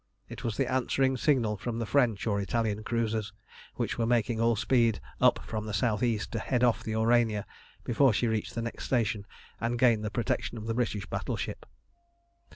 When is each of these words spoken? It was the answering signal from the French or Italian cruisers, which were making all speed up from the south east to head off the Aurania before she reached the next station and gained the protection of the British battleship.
It 0.29 0.43
was 0.43 0.57
the 0.57 0.65
answering 0.65 1.15
signal 1.15 1.57
from 1.57 1.77
the 1.77 1.85
French 1.85 2.25
or 2.25 2.41
Italian 2.41 2.83
cruisers, 2.83 3.31
which 3.75 3.99
were 3.99 4.07
making 4.07 4.41
all 4.41 4.55
speed 4.55 4.99
up 5.21 5.37
from 5.45 5.67
the 5.67 5.75
south 5.75 6.01
east 6.01 6.31
to 6.31 6.39
head 6.39 6.63
off 6.63 6.81
the 6.81 6.95
Aurania 6.95 7.45
before 7.83 8.11
she 8.11 8.25
reached 8.25 8.55
the 8.55 8.63
next 8.63 8.85
station 8.85 9.27
and 9.59 9.77
gained 9.77 10.03
the 10.03 10.09
protection 10.09 10.57
of 10.57 10.65
the 10.65 10.73
British 10.73 11.05
battleship. 11.05 11.67